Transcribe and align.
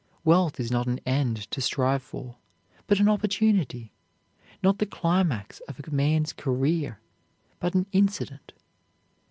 Wealth 0.23 0.59
is 0.59 0.71
not 0.71 0.87
an 0.87 0.99
end 1.05 1.37
to 1.51 1.61
strive 1.61 2.01
for, 2.01 2.37
but 2.87 2.99
an 2.99 3.07
opportunity; 3.07 3.93
not 4.63 4.79
the 4.79 4.87
climax 4.87 5.59
of 5.67 5.79
a 5.87 5.91
man's 5.91 6.33
career, 6.33 6.99
but 7.59 7.75
an 7.75 7.85
incident. 7.91 8.53